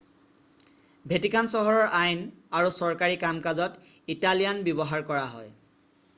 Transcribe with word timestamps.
Vatican 1.11 1.49
চহৰৰ 1.55 1.81
আইন 1.97 2.23
আৰু 2.61 2.73
চৰকাৰী 2.79 3.21
কাম 3.27 3.43
কাজত 3.45 3.93
ইটালিয়ান 4.17 4.67
ব্যৱহাৰ 4.71 5.07
কৰা 5.13 5.29
হয় 5.37 5.55